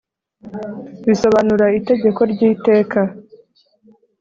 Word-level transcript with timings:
bisobanura 1.07 1.65
itegeko 1.79 2.21
ry’iteka. 2.31 3.01